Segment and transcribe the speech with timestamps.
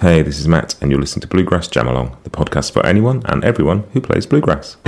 [0.00, 3.22] Hey, this is Matt, and you're listening to Bluegrass Jam Along, the podcast for anyone
[3.26, 4.78] and everyone who plays bluegrass.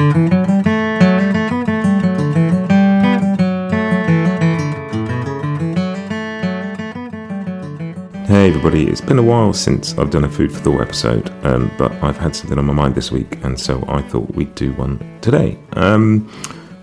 [8.27, 11.71] Hey everybody, it's been a while since I've done a Food for Thought episode, um,
[11.77, 14.73] but I've had something on my mind this week, and so I thought we'd do
[14.73, 15.59] one today.
[15.75, 16.33] Um,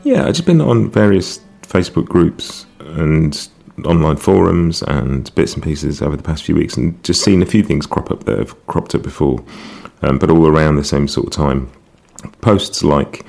[0.03, 3.49] yeah, I've just been on various Facebook groups and
[3.85, 7.45] online forums and bits and pieces over the past few weeks, and just seen a
[7.45, 9.43] few things crop up that have cropped up before,
[10.01, 11.69] um, but all around the same sort of time.
[12.41, 13.25] Posts like,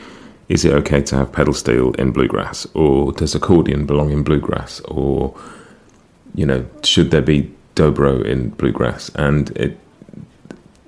[0.49, 4.81] "Is it okay to have pedal steel in bluegrass?" or "Does accordion belong in bluegrass?"
[4.81, 5.35] or
[6.35, 9.11] you know, should there be dobro in bluegrass?
[9.15, 9.79] And it,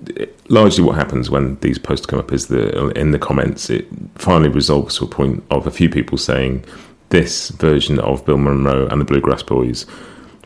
[0.07, 3.87] it, largely what happens when these posts come up is that in the comments it
[4.15, 6.63] finally resolves to a point of a few people saying
[7.13, 9.85] this version of Bill Monroe and the Bluegrass Boys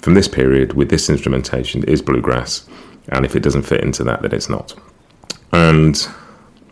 [0.01, 2.67] from this period with this instrumentation is bluegrass,
[3.07, 4.75] and if it doesn't fit into that, then it's not.
[5.53, 6.05] And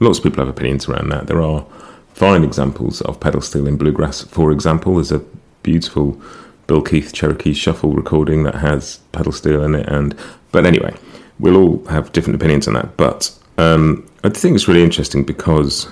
[0.02, 1.28] lots of people have opinions around that.
[1.28, 1.66] There are
[2.14, 4.22] fine examples of pedal steel in bluegrass.
[4.24, 5.24] For example, there's a
[5.64, 6.22] beautiful
[6.68, 10.14] Bill Keith Cherokee Shuffle recording that has pedal steel in it, and
[10.52, 10.94] but anyway,
[11.40, 12.98] we'll all have different opinions on that.
[12.98, 15.88] But um, I think it's really interesting because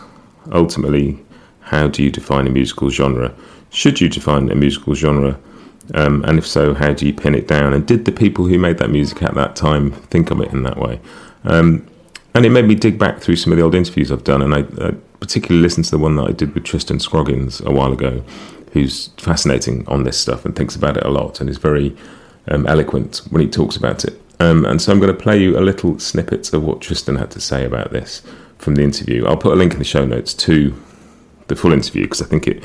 [0.52, 1.24] ultimately,
[1.64, 3.34] how do you define a musical genre?
[3.70, 5.40] Should you define a musical genre?
[5.94, 7.74] Um, and if so, how do you pin it down?
[7.74, 10.64] And did the people who made that music at that time think of it in
[10.64, 11.00] that way?
[11.44, 11.88] Um,
[12.34, 14.56] and it made me dig back through some of the old interviews I've done, and
[14.56, 17.94] I, I particularly listened to the one that I did with Tristan Scroggins a while
[17.94, 18.24] ago,
[18.72, 21.96] who's fascinating on this stuff and thinks about it a lot and is very
[22.48, 24.20] um, eloquent when he talks about it.
[24.40, 27.32] Um, and so I'm going to play you a little snippet of what Tristan had
[27.32, 28.24] to say about this
[28.58, 29.26] from the interview.
[29.26, 30.74] I'll put a link in the show notes to
[31.48, 32.64] the full interview because I think it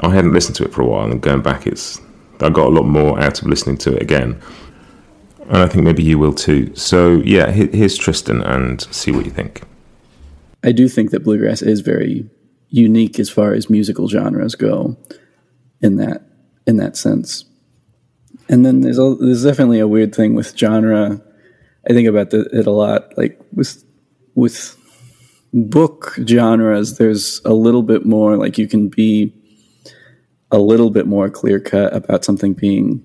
[0.00, 2.00] I hadn't listened to it for a while, and going back, it's
[2.40, 4.40] I got a lot more out of listening to it again,
[5.48, 6.74] and I think maybe you will too.
[6.74, 9.62] So yeah, here's Tristan, and see what you think.
[10.62, 12.28] I do think that bluegrass is very
[12.68, 14.96] unique as far as musical genres go,
[15.80, 16.22] in that
[16.66, 17.44] in that sense.
[18.48, 21.20] And then there's a, there's definitely a weird thing with genre.
[21.88, 23.82] I think about the, it a lot, like with
[24.34, 24.76] with
[25.56, 26.98] book genres.
[26.98, 29.32] There's a little bit more like you can be
[30.50, 33.02] a little bit more clear cut about something being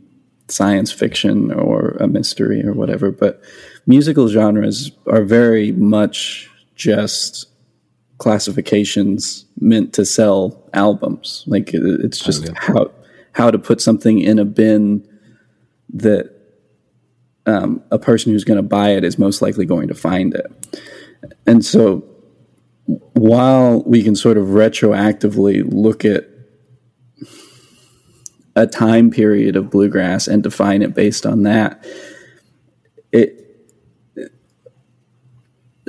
[0.47, 3.11] science fiction or a mystery or whatever.
[3.11, 3.41] But
[3.87, 7.47] musical genres are very much just
[8.17, 11.43] classifications meant to sell albums.
[11.47, 12.59] Like it's just oh, yeah.
[12.59, 12.91] how
[13.33, 15.07] how to put something in a bin
[15.93, 16.31] that
[17.45, 20.51] um, a person who's going to buy it is most likely going to find it.
[21.45, 22.03] And so,
[22.85, 26.27] while we can sort of retroactively look at
[28.55, 31.85] a time period of bluegrass and define it based on that.
[33.11, 33.37] It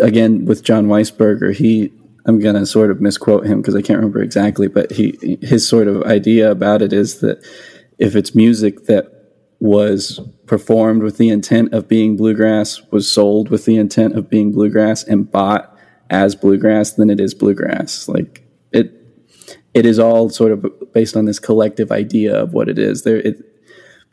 [0.01, 1.93] again with Jon Weisberger, he
[2.25, 5.67] I'm going to sort of misquote him because I can't remember exactly, but he his
[5.67, 7.45] sort of idea about it is that
[7.99, 9.09] if it's music that
[9.59, 14.51] was performed with the intent of being bluegrass, was sold with the intent of being
[14.53, 15.72] bluegrass, and bought
[16.12, 18.09] as bluegrass, than it is bluegrass.
[18.09, 18.93] Like it,
[19.75, 23.03] it is all sort of based on this collective idea of what it is.
[23.03, 23.43] There, it,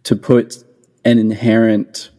[0.03, 0.63] to put
[1.05, 2.09] an inherent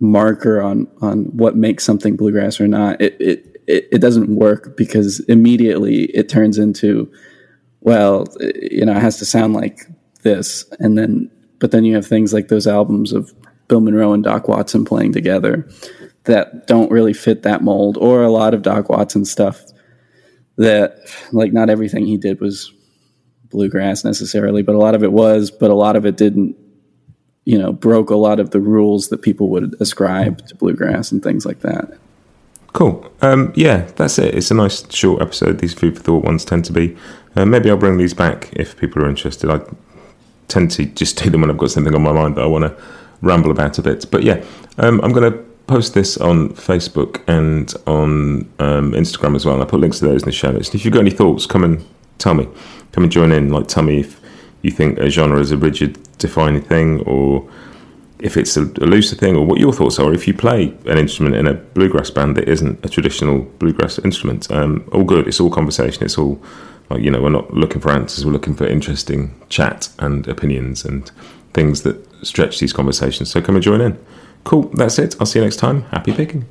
[0.00, 4.76] marker on on what makes something bluegrass or not, it it it, it doesn't work
[4.76, 7.10] because immediately it turns into,
[7.80, 8.26] well,
[8.60, 9.86] you know, it has to sound like
[10.22, 13.32] this, and then but then you have things like those albums of
[13.68, 15.68] Bill Monroe and Doc Watson playing together
[16.24, 19.62] that don't really fit that mold, or a lot of Doc Watson stuff
[20.56, 20.98] that
[21.32, 22.72] like not everything he did was
[23.50, 26.56] bluegrass necessarily, but a lot of it was, but a lot of it didn't,
[27.44, 31.22] you know, broke a lot of the rules that people would ascribe to bluegrass and
[31.22, 31.98] things like that.
[32.72, 33.06] Cool.
[33.20, 34.34] Um, yeah, that's it.
[34.34, 35.58] It's a nice short episode.
[35.58, 36.96] These food for thought ones tend to be.
[37.36, 39.50] Uh, maybe I'll bring these back if people are interested.
[39.50, 39.60] I
[40.48, 42.64] tend to just do them when I've got something on my mind that I want
[42.64, 42.82] to
[43.22, 44.10] ramble about a bit.
[44.10, 44.44] But yeah,
[44.78, 49.54] um, I'm going to post this on Facebook and on um, Instagram as well.
[49.54, 50.74] And I put links to those in the show notes.
[50.74, 51.84] If you've got any thoughts, come and
[52.18, 52.46] tell me.
[52.92, 53.50] Come and join in.
[53.50, 54.20] Like, tell me if
[54.60, 57.48] you think a genre is a rigid, defining thing, or
[58.18, 60.12] if it's a, a looser thing or what your thoughts are.
[60.12, 64.50] If you play an instrument in a bluegrass band that isn't a traditional bluegrass instrument,
[64.50, 65.26] um, all good.
[65.26, 66.04] It's all conversation.
[66.04, 66.40] It's all
[66.90, 68.24] like you know, we're not looking for answers.
[68.26, 71.10] We're looking for interesting chat and opinions and
[71.52, 73.30] things that stretch these conversations.
[73.30, 73.98] So come and join in.
[74.44, 74.70] Cool.
[74.74, 75.16] That's it.
[75.20, 75.82] I'll see you next time.
[75.84, 76.46] Happy picking.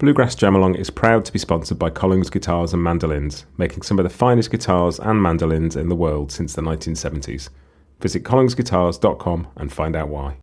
[0.00, 4.02] Bluegrass Jamalong is proud to be sponsored by Collings Guitars and Mandolins, making some of
[4.02, 7.50] the finest guitars and mandolins in the world since the 1970s.
[8.00, 10.36] Visit collingsguitars.com and find out why.